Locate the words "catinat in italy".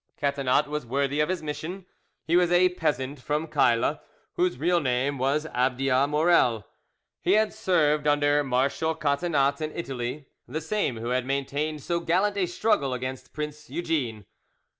8.95-10.25